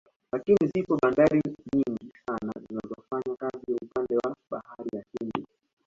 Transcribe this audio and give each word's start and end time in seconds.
Lakini 0.31 0.57
zipo 0.75 0.97
bandari 1.01 1.41
nyingi 1.73 2.13
sana 2.27 2.51
zinazofanya 2.67 3.35
kazi 3.35 3.73
upande 3.81 4.15
wa 4.17 4.35
bahari 4.49 4.89
ya 4.97 5.03
Hindi 5.13 5.45